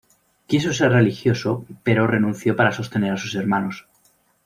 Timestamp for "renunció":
2.07-2.55